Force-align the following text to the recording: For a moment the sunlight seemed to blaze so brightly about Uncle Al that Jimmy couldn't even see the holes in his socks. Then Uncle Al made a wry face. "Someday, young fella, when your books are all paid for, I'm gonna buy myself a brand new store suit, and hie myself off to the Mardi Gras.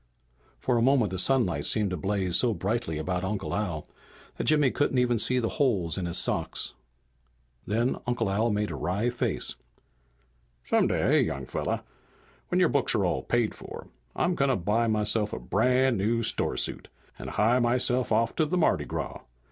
For 0.57 0.77
a 0.77 0.81
moment 0.81 1.11
the 1.11 1.19
sunlight 1.19 1.63
seemed 1.63 1.91
to 1.91 1.95
blaze 1.95 2.35
so 2.35 2.55
brightly 2.55 2.97
about 2.97 3.23
Uncle 3.23 3.53
Al 3.53 3.87
that 4.37 4.45
Jimmy 4.45 4.71
couldn't 4.71 4.97
even 4.97 5.19
see 5.19 5.37
the 5.37 5.47
holes 5.59 5.95
in 5.95 6.07
his 6.07 6.17
socks. 6.17 6.73
Then 7.67 7.97
Uncle 8.07 8.27
Al 8.31 8.49
made 8.49 8.71
a 8.71 8.75
wry 8.75 9.11
face. 9.11 9.53
"Someday, 10.65 11.21
young 11.21 11.45
fella, 11.45 11.83
when 12.47 12.59
your 12.59 12.69
books 12.69 12.95
are 12.95 13.05
all 13.05 13.21
paid 13.21 13.53
for, 13.53 13.89
I'm 14.15 14.33
gonna 14.33 14.55
buy 14.55 14.87
myself 14.87 15.33
a 15.33 15.39
brand 15.39 15.99
new 15.99 16.23
store 16.23 16.57
suit, 16.57 16.87
and 17.19 17.29
hie 17.29 17.59
myself 17.59 18.11
off 18.11 18.33
to 18.37 18.47
the 18.47 18.57
Mardi 18.57 18.85
Gras. 18.85 19.21